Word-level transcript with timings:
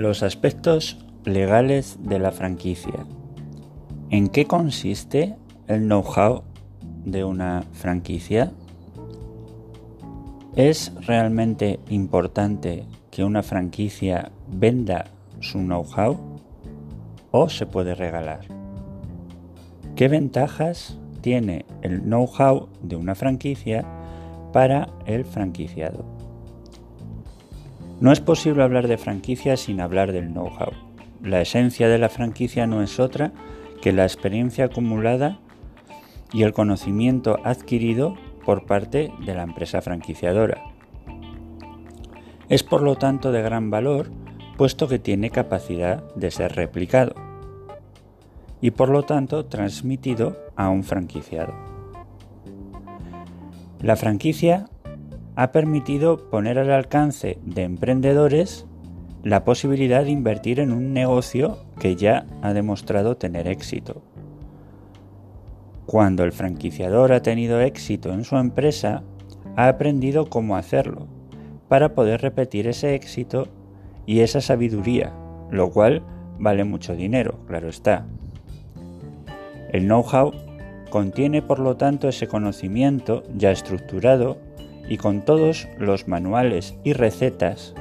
Los 0.00 0.22
aspectos 0.22 0.96
legales 1.26 1.98
de 2.00 2.18
la 2.18 2.32
franquicia. 2.32 3.04
¿En 4.08 4.28
qué 4.28 4.46
consiste 4.46 5.36
el 5.68 5.82
know-how 5.82 6.42
de 7.04 7.22
una 7.22 7.64
franquicia? 7.74 8.50
¿Es 10.56 10.90
realmente 11.06 11.80
importante 11.90 12.86
que 13.10 13.24
una 13.24 13.42
franquicia 13.42 14.32
venda 14.48 15.04
su 15.40 15.58
know-how 15.58 16.18
o 17.30 17.50
se 17.50 17.66
puede 17.66 17.94
regalar? 17.94 18.40
¿Qué 19.96 20.08
ventajas 20.08 20.96
tiene 21.20 21.66
el 21.82 22.00
know-how 22.04 22.70
de 22.80 22.96
una 22.96 23.14
franquicia 23.14 23.84
para 24.50 24.88
el 25.04 25.26
franquiciado? 25.26 26.19
No 28.00 28.12
es 28.12 28.20
posible 28.20 28.62
hablar 28.62 28.88
de 28.88 28.96
franquicia 28.96 29.58
sin 29.58 29.78
hablar 29.78 30.12
del 30.12 30.28
know-how. 30.28 30.72
La 31.22 31.42
esencia 31.42 31.86
de 31.86 31.98
la 31.98 32.08
franquicia 32.08 32.66
no 32.66 32.82
es 32.82 32.98
otra 32.98 33.32
que 33.82 33.92
la 33.92 34.04
experiencia 34.04 34.64
acumulada 34.64 35.38
y 36.32 36.44
el 36.44 36.54
conocimiento 36.54 37.38
adquirido 37.44 38.16
por 38.46 38.64
parte 38.64 39.12
de 39.26 39.34
la 39.34 39.42
empresa 39.42 39.82
franquiciadora. 39.82 40.62
Es 42.48 42.62
por 42.62 42.80
lo 42.80 42.96
tanto 42.96 43.32
de 43.32 43.42
gran 43.42 43.70
valor 43.70 44.10
puesto 44.56 44.88
que 44.88 44.98
tiene 44.98 45.28
capacidad 45.28 46.02
de 46.14 46.30
ser 46.30 46.56
replicado 46.56 47.14
y 48.62 48.70
por 48.70 48.88
lo 48.88 49.02
tanto 49.02 49.44
transmitido 49.44 50.38
a 50.56 50.70
un 50.70 50.84
franquiciado. 50.84 51.52
La 53.80 53.96
franquicia 53.96 54.70
ha 55.40 55.52
permitido 55.52 56.28
poner 56.28 56.58
al 56.58 56.70
alcance 56.70 57.38
de 57.42 57.62
emprendedores 57.62 58.66
la 59.22 59.42
posibilidad 59.42 60.04
de 60.04 60.10
invertir 60.10 60.60
en 60.60 60.70
un 60.70 60.92
negocio 60.92 61.64
que 61.78 61.96
ya 61.96 62.26
ha 62.42 62.52
demostrado 62.52 63.16
tener 63.16 63.48
éxito. 63.48 64.02
Cuando 65.86 66.24
el 66.24 66.32
franquiciador 66.32 67.12
ha 67.12 67.22
tenido 67.22 67.58
éxito 67.62 68.12
en 68.12 68.24
su 68.24 68.36
empresa, 68.36 69.02
ha 69.56 69.68
aprendido 69.68 70.28
cómo 70.28 70.58
hacerlo, 70.58 71.06
para 71.68 71.94
poder 71.94 72.20
repetir 72.20 72.66
ese 72.66 72.94
éxito 72.94 73.48
y 74.04 74.20
esa 74.20 74.42
sabiduría, 74.42 75.14
lo 75.50 75.70
cual 75.70 76.02
vale 76.38 76.64
mucho 76.64 76.94
dinero, 76.94 77.38
claro 77.46 77.70
está. 77.70 78.04
El 79.72 79.86
know-how 79.86 80.32
contiene 80.90 81.40
por 81.40 81.60
lo 81.60 81.78
tanto 81.78 82.08
ese 82.08 82.28
conocimiento 82.28 83.22
ya 83.34 83.50
estructurado 83.52 84.49
y 84.90 84.98
con 84.98 85.24
todos 85.24 85.68
los 85.78 86.08
manuales 86.08 86.74
y 86.84 86.92
recetas 86.92 87.74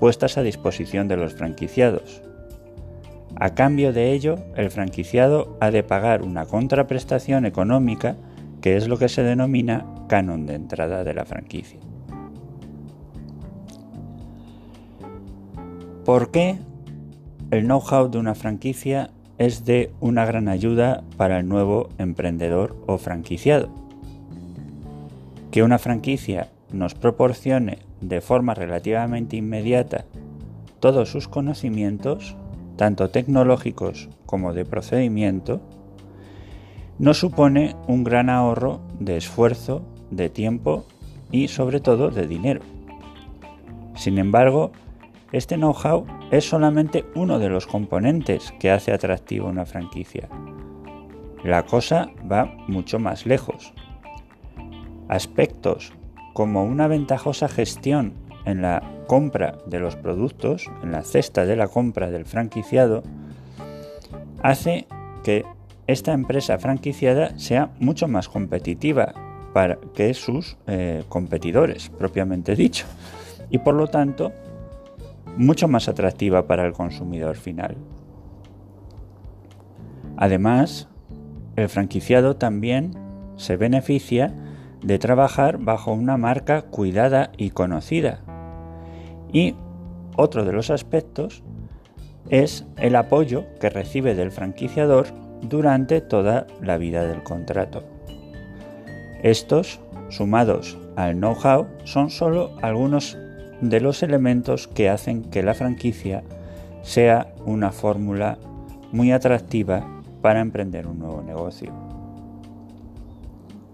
puestas 0.00 0.38
a 0.38 0.42
disposición 0.42 1.08
de 1.08 1.16
los 1.16 1.34
franquiciados. 1.34 2.22
A 3.34 3.54
cambio 3.54 3.92
de 3.92 4.12
ello, 4.12 4.38
el 4.54 4.70
franquiciado 4.70 5.58
ha 5.60 5.70
de 5.70 5.82
pagar 5.82 6.22
una 6.22 6.46
contraprestación 6.46 7.44
económica 7.44 8.16
que 8.62 8.76
es 8.76 8.88
lo 8.88 8.96
que 8.96 9.08
se 9.08 9.22
denomina 9.22 9.84
canon 10.08 10.46
de 10.46 10.54
entrada 10.54 11.04
de 11.04 11.14
la 11.14 11.24
franquicia. 11.26 11.80
¿Por 16.04 16.30
qué 16.30 16.58
el 17.50 17.64
know-how 17.64 18.08
de 18.08 18.18
una 18.18 18.36
franquicia 18.36 19.10
es 19.38 19.64
de 19.64 19.92
una 20.00 20.24
gran 20.24 20.48
ayuda 20.48 21.02
para 21.16 21.40
el 21.40 21.48
nuevo 21.48 21.88
emprendedor 21.98 22.76
o 22.86 22.98
franquiciado? 22.98 23.85
Que 25.56 25.62
una 25.62 25.78
franquicia 25.78 26.50
nos 26.70 26.92
proporcione 26.92 27.78
de 28.02 28.20
forma 28.20 28.52
relativamente 28.52 29.38
inmediata 29.38 30.04
todos 30.80 31.10
sus 31.10 31.28
conocimientos, 31.28 32.36
tanto 32.76 33.08
tecnológicos 33.08 34.10
como 34.26 34.52
de 34.52 34.66
procedimiento, 34.66 35.62
no 36.98 37.14
supone 37.14 37.74
un 37.88 38.04
gran 38.04 38.28
ahorro 38.28 38.82
de 39.00 39.16
esfuerzo, 39.16 39.80
de 40.10 40.28
tiempo 40.28 40.84
y 41.30 41.48
sobre 41.48 41.80
todo 41.80 42.10
de 42.10 42.26
dinero. 42.26 42.60
Sin 43.94 44.18
embargo, 44.18 44.72
este 45.32 45.56
know-how 45.56 46.04
es 46.30 46.46
solamente 46.46 47.06
uno 47.14 47.38
de 47.38 47.48
los 47.48 47.66
componentes 47.66 48.52
que 48.60 48.70
hace 48.70 48.92
atractiva 48.92 49.48
una 49.48 49.64
franquicia. 49.64 50.28
La 51.42 51.62
cosa 51.64 52.10
va 52.30 52.54
mucho 52.68 52.98
más 52.98 53.24
lejos. 53.24 53.72
Aspectos 55.08 55.92
como 56.32 56.64
una 56.64 56.88
ventajosa 56.88 57.48
gestión 57.48 58.12
en 58.44 58.62
la 58.62 58.82
compra 59.06 59.58
de 59.66 59.80
los 59.80 59.96
productos, 59.96 60.70
en 60.82 60.92
la 60.92 61.02
cesta 61.02 61.44
de 61.46 61.56
la 61.56 61.68
compra 61.68 62.10
del 62.10 62.24
franquiciado, 62.26 63.02
hace 64.42 64.86
que 65.24 65.44
esta 65.86 66.12
empresa 66.12 66.58
franquiciada 66.58 67.38
sea 67.38 67.70
mucho 67.78 68.08
más 68.08 68.28
competitiva 68.28 69.14
para 69.52 69.78
que 69.94 70.12
sus 70.14 70.56
eh, 70.66 71.04
competidores, 71.08 71.88
propiamente 71.88 72.54
dicho, 72.56 72.86
y 73.50 73.58
por 73.58 73.74
lo 73.74 73.86
tanto 73.86 74.32
mucho 75.36 75.68
más 75.68 75.88
atractiva 75.88 76.46
para 76.46 76.66
el 76.66 76.72
consumidor 76.72 77.36
final. 77.36 77.76
Además, 80.16 80.88
el 81.56 81.68
franquiciado 81.68 82.36
también 82.36 82.94
se 83.36 83.56
beneficia 83.56 84.34
de 84.82 84.98
trabajar 84.98 85.58
bajo 85.58 85.92
una 85.92 86.16
marca 86.16 86.62
cuidada 86.62 87.30
y 87.36 87.50
conocida. 87.50 88.20
Y 89.32 89.54
otro 90.16 90.44
de 90.44 90.52
los 90.52 90.70
aspectos 90.70 91.42
es 92.28 92.64
el 92.76 92.96
apoyo 92.96 93.44
que 93.60 93.70
recibe 93.70 94.14
del 94.14 94.30
franquiciador 94.30 95.06
durante 95.42 96.00
toda 96.00 96.46
la 96.62 96.78
vida 96.78 97.04
del 97.04 97.22
contrato. 97.22 97.84
Estos, 99.22 99.80
sumados 100.08 100.78
al 100.96 101.16
know-how, 101.16 101.66
son 101.84 102.10
solo 102.10 102.52
algunos 102.62 103.16
de 103.60 103.80
los 103.80 104.02
elementos 104.02 104.68
que 104.68 104.88
hacen 104.88 105.22
que 105.24 105.42
la 105.42 105.54
franquicia 105.54 106.22
sea 106.82 107.34
una 107.44 107.72
fórmula 107.72 108.38
muy 108.92 109.12
atractiva 109.12 109.84
para 110.22 110.40
emprender 110.40 110.86
un 110.86 110.98
nuevo 110.98 111.22
negocio. 111.22 111.72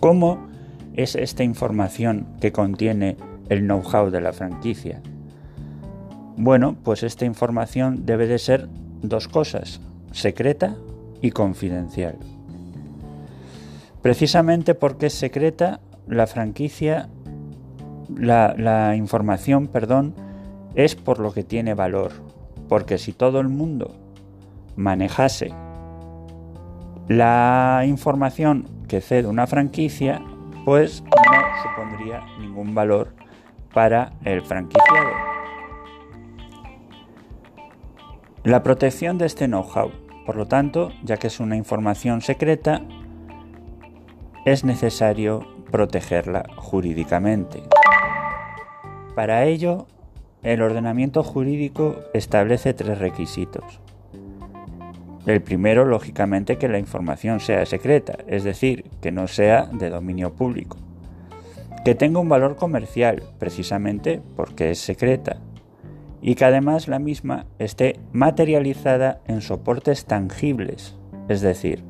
¿Cómo 0.00 0.49
es 0.94 1.14
esta 1.14 1.44
información 1.44 2.26
que 2.40 2.52
contiene 2.52 3.16
el 3.48 3.60
know-how 3.60 4.10
de 4.10 4.20
la 4.20 4.32
franquicia? 4.32 5.02
Bueno, 6.36 6.76
pues 6.82 7.02
esta 7.02 7.24
información 7.24 8.06
debe 8.06 8.26
de 8.26 8.38
ser 8.38 8.68
dos 9.02 9.28
cosas, 9.28 9.80
secreta 10.12 10.76
y 11.20 11.32
confidencial. 11.32 12.16
Precisamente 14.02 14.74
porque 14.74 15.06
es 15.06 15.14
secreta, 15.14 15.80
la 16.06 16.26
franquicia, 16.26 17.08
la, 18.16 18.94
información, 18.96 19.66
perdón, 19.66 20.14
es 20.74 20.96
por 20.96 21.18
lo 21.18 21.32
que 21.32 21.44
tiene 21.44 21.74
valor. 21.74 22.12
Porque 22.68 22.98
si 22.98 23.12
todo 23.12 23.40
el 23.40 23.48
mundo 23.48 23.94
manejase 24.76 25.52
la 27.08 27.82
información 27.86 28.66
que 28.88 29.00
cede 29.00 29.26
una 29.26 29.46
franquicia, 29.46 30.22
pues 30.64 31.02
no 31.02 31.62
supondría 31.62 32.22
ningún 32.38 32.74
valor 32.74 33.14
para 33.72 34.12
el 34.24 34.42
franquiciado. 34.42 35.10
La 38.42 38.62
protección 38.62 39.18
de 39.18 39.26
este 39.26 39.46
know-how, 39.46 39.90
por 40.24 40.36
lo 40.36 40.46
tanto, 40.46 40.92
ya 41.02 41.18
que 41.18 41.26
es 41.26 41.40
una 41.40 41.56
información 41.56 42.22
secreta, 42.22 42.82
es 44.46 44.64
necesario 44.64 45.46
protegerla 45.70 46.46
jurídicamente. 46.56 47.62
Para 49.14 49.44
ello, 49.44 49.86
el 50.42 50.62
ordenamiento 50.62 51.22
jurídico 51.22 51.96
establece 52.14 52.72
tres 52.72 52.98
requisitos. 52.98 53.80
El 55.26 55.42
primero, 55.42 55.84
lógicamente, 55.84 56.56
que 56.56 56.68
la 56.68 56.78
información 56.78 57.40
sea 57.40 57.66
secreta, 57.66 58.18
es 58.26 58.42
decir, 58.42 58.84
que 59.02 59.12
no 59.12 59.28
sea 59.28 59.66
de 59.66 59.90
dominio 59.90 60.32
público. 60.32 60.78
Que 61.84 61.94
tenga 61.94 62.20
un 62.20 62.28
valor 62.28 62.56
comercial, 62.56 63.22
precisamente 63.38 64.22
porque 64.36 64.70
es 64.70 64.78
secreta. 64.78 65.36
Y 66.22 66.34
que 66.34 66.44
además 66.44 66.88
la 66.88 66.98
misma 66.98 67.46
esté 67.58 67.98
materializada 68.12 69.20
en 69.26 69.40
soportes 69.40 70.06
tangibles, 70.06 70.96
es 71.28 71.40
decir, 71.40 71.84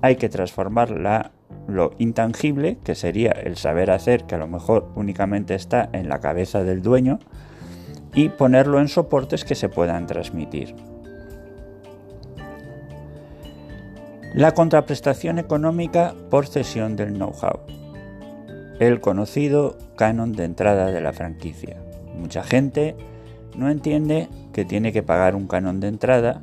hay 0.00 0.16
que 0.16 0.28
transformarla 0.28 1.32
lo 1.66 1.92
intangible, 1.98 2.78
que 2.82 2.94
sería 2.94 3.32
el 3.32 3.56
saber 3.56 3.90
hacer, 3.90 4.24
que 4.24 4.36
a 4.36 4.38
lo 4.38 4.48
mejor 4.48 4.90
únicamente 4.94 5.54
está 5.54 5.90
en 5.92 6.08
la 6.08 6.20
cabeza 6.20 6.64
del 6.64 6.82
dueño, 6.82 7.18
y 8.14 8.30
ponerlo 8.30 8.80
en 8.80 8.88
soportes 8.88 9.44
que 9.44 9.54
se 9.54 9.68
puedan 9.68 10.06
transmitir. 10.06 10.74
La 14.34 14.52
contraprestación 14.52 15.38
económica 15.38 16.14
por 16.28 16.46
cesión 16.46 16.96
del 16.96 17.14
know-how. 17.14 17.60
El 18.78 19.00
conocido 19.00 19.78
canon 19.96 20.32
de 20.32 20.44
entrada 20.44 20.90
de 20.90 21.00
la 21.00 21.14
franquicia. 21.14 21.78
Mucha 22.14 22.42
gente 22.42 22.94
no 23.56 23.70
entiende 23.70 24.28
que 24.52 24.66
tiene 24.66 24.92
que 24.92 25.02
pagar 25.02 25.34
un 25.34 25.46
canon 25.48 25.80
de 25.80 25.88
entrada 25.88 26.42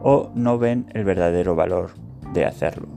o 0.00 0.30
no 0.34 0.58
ven 0.58 0.86
el 0.94 1.04
verdadero 1.04 1.54
valor 1.54 1.90
de 2.32 2.46
hacerlo. 2.46 2.88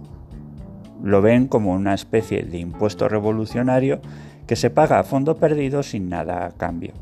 Lo 1.03 1.21
ven 1.21 1.47
como 1.47 1.73
una 1.73 1.93
especie 1.93 2.43
de 2.43 2.57
impuesto 2.59 3.09
revolucionario 3.09 3.99
que 4.47 4.55
se 4.55 4.69
paga 4.69 4.97
a 4.97 5.03
fondo 5.03 5.35
perdido 5.35 5.83
sin 5.83 6.07
nada 6.07 6.45
a 6.45 6.51
cambio. 6.51 6.93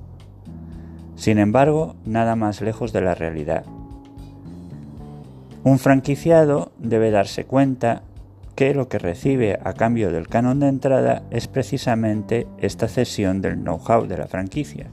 Sin 1.16 1.38
embargo, 1.38 1.96
nada 2.06 2.36
más 2.36 2.60
lejos 2.62 2.92
de 2.92 3.02
la 3.02 3.14
realidad. 3.14 3.66
Un 5.64 5.80
franquiciado 5.80 6.74
debe 6.78 7.10
darse 7.10 7.46
cuenta 7.46 8.04
que 8.56 8.74
lo 8.74 8.90
que 8.90 9.00
recibe 9.00 9.60
a 9.64 9.72
cambio 9.74 10.12
del 10.12 10.28
canon 10.28 10.60
de 10.60 10.68
entrada 10.68 11.24
es 11.32 11.48
precisamente 11.48 12.48
esta 12.58 12.90
cesión 12.90 13.42
del 13.42 13.64
know-how 13.64 14.06
de 14.06 14.18
la 14.18 14.28
franquicia, 14.28 14.88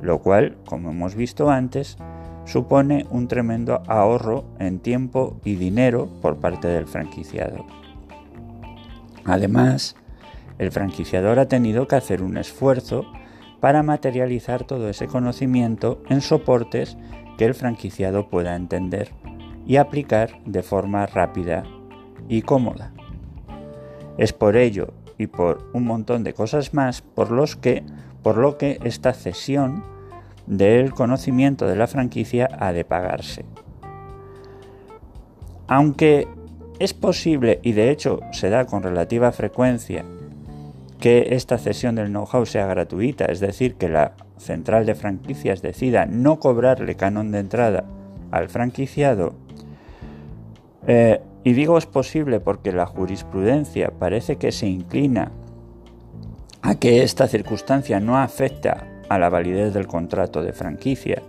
lo 0.00 0.20
cual, 0.20 0.56
como 0.64 0.90
hemos 0.90 1.14
visto 1.14 1.50
antes, 1.50 1.98
supone 2.46 3.06
un 3.10 3.28
tremendo 3.28 3.82
ahorro 3.88 4.46
en 4.58 4.78
tiempo 4.78 5.36
y 5.44 5.56
dinero 5.56 6.08
por 6.22 6.38
parte 6.38 6.66
del 6.68 6.86
franquiciado. 6.86 7.66
Además, 9.26 9.96
el 10.58 10.72
franquiciador 10.72 11.38
ha 11.38 11.48
tenido 11.48 11.86
que 11.86 11.96
hacer 11.96 12.22
un 12.22 12.38
esfuerzo 12.38 13.04
para 13.60 13.82
materializar 13.82 14.64
todo 14.64 14.88
ese 14.88 15.08
conocimiento 15.08 16.02
en 16.08 16.22
soportes 16.22 16.96
que 17.36 17.44
el 17.44 17.54
franquiciado 17.54 18.30
pueda 18.30 18.56
entender 18.56 19.12
y 19.66 19.76
aplicar 19.76 20.40
de 20.44 20.62
forma 20.62 21.06
rápida 21.06 21.64
y 22.28 22.42
cómoda. 22.42 22.92
Es 24.18 24.32
por 24.32 24.56
ello 24.56 24.94
y 25.18 25.26
por 25.26 25.70
un 25.72 25.84
montón 25.84 26.24
de 26.24 26.34
cosas 26.34 26.74
más 26.74 27.02
por 27.02 27.30
los 27.30 27.56
que 27.56 27.84
por 28.22 28.38
lo 28.38 28.58
que 28.58 28.78
esta 28.82 29.12
cesión 29.12 29.84
del 30.46 30.92
conocimiento 30.92 31.66
de 31.66 31.76
la 31.76 31.86
franquicia 31.86 32.48
ha 32.58 32.72
de 32.72 32.84
pagarse. 32.84 33.44
Aunque 35.68 36.28
es 36.78 36.94
posible 36.94 37.60
y 37.62 37.72
de 37.72 37.90
hecho 37.90 38.20
se 38.32 38.50
da 38.50 38.66
con 38.66 38.82
relativa 38.82 39.32
frecuencia 39.32 40.04
que 41.00 41.28
esta 41.30 41.58
cesión 41.58 41.94
del 41.94 42.08
know-how 42.08 42.46
sea 42.46 42.66
gratuita, 42.66 43.26
es 43.26 43.40
decir, 43.40 43.74
que 43.74 43.88
la 43.88 44.12
central 44.38 44.86
de 44.86 44.94
franquicias 44.94 45.62
decida 45.62 46.06
no 46.06 46.38
cobrarle 46.38 46.96
canon 46.96 47.32
de 47.32 47.40
entrada 47.40 47.84
al 48.30 48.48
franquiciado, 48.48 49.34
eh, 50.86 51.20
y 51.44 51.52
digo 51.52 51.78
es 51.78 51.86
posible 51.86 52.40
porque 52.40 52.72
la 52.72 52.86
jurisprudencia 52.86 53.92
parece 53.98 54.36
que 54.36 54.52
se 54.52 54.66
inclina 54.66 55.30
a 56.62 56.74
que 56.74 57.02
esta 57.02 57.28
circunstancia 57.28 58.00
no 58.00 58.18
afecta 58.18 58.86
a 59.08 59.18
la 59.18 59.28
validez 59.28 59.72
del 59.72 59.86
contrato 59.86 60.42
de 60.42 60.52
franquicia, 60.52 61.22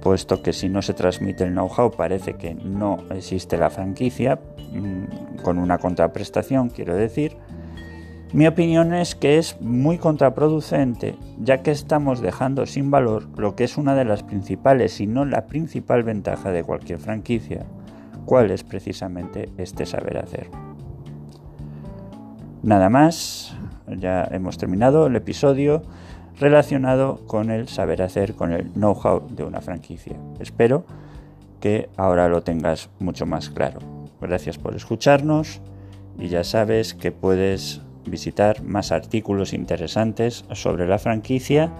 puesto 0.00 0.42
que 0.42 0.52
si 0.52 0.68
no 0.68 0.80
se 0.82 0.94
transmite 0.94 1.44
el 1.44 1.52
know-how 1.52 1.90
parece 1.90 2.34
que 2.34 2.54
no 2.54 3.04
existe 3.10 3.58
la 3.58 3.70
franquicia, 3.70 4.38
mm, 4.72 5.42
con 5.42 5.58
una 5.58 5.78
contraprestación 5.78 6.70
quiero 6.70 6.94
decir, 6.94 7.36
mi 8.32 8.46
opinión 8.46 8.94
es 8.94 9.14
que 9.14 9.38
es 9.38 9.60
muy 9.60 9.98
contraproducente, 9.98 11.14
ya 11.38 11.62
que 11.62 11.70
estamos 11.70 12.20
dejando 12.20 12.66
sin 12.66 12.90
valor 12.90 13.28
lo 13.38 13.54
que 13.54 13.64
es 13.64 13.76
una 13.76 13.94
de 13.94 14.04
las 14.04 14.22
principales, 14.22 14.94
si 14.94 15.06
no 15.06 15.24
la 15.24 15.46
principal 15.46 16.02
ventaja 16.02 16.50
de 16.50 16.64
cualquier 16.64 16.98
franquicia, 16.98 17.64
cuál 18.24 18.50
es 18.50 18.64
precisamente 18.64 19.50
este 19.58 19.86
saber 19.86 20.18
hacer. 20.18 20.48
Nada 22.62 22.88
más, 22.88 23.56
ya 23.86 24.26
hemos 24.30 24.58
terminado 24.58 25.06
el 25.06 25.16
episodio 25.16 25.82
relacionado 26.38 27.20
con 27.26 27.50
el 27.50 27.68
saber 27.68 28.02
hacer, 28.02 28.34
con 28.34 28.52
el 28.52 28.72
know-how 28.72 29.26
de 29.28 29.44
una 29.44 29.60
franquicia. 29.60 30.16
Espero 30.40 30.84
que 31.60 31.88
ahora 31.96 32.28
lo 32.28 32.42
tengas 32.42 32.90
mucho 32.98 33.26
más 33.26 33.50
claro. 33.50 33.78
Gracias 34.20 34.58
por 34.58 34.74
escucarnos 34.74 35.60
y 36.18 36.26
ya 36.28 36.42
sabes 36.44 36.94
que 36.94 37.12
puedes 37.12 37.82
visitar 38.06 38.62
más 38.62 38.92
artículos 38.92 39.52
interesantes 39.52 40.46
sobre 40.52 40.86
la 40.86 40.98
franquicia 40.98 41.72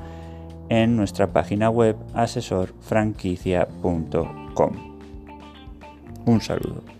en 0.68 0.96
nuestra 0.96 1.32
página 1.32 1.70
web 1.70 1.96
asesorfranquicia.com. 2.14 4.93
Un 6.26 6.40
saludo. 6.40 6.93